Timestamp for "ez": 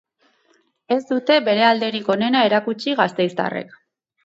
0.95-0.97